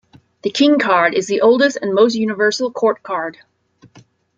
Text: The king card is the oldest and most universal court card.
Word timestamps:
The 0.41 0.49
king 0.49 0.79
card 0.79 1.13
is 1.13 1.27
the 1.27 1.41
oldest 1.41 1.77
and 1.79 1.93
most 1.93 2.15
universal 2.15 2.71
court 2.71 3.03
card. 3.03 3.37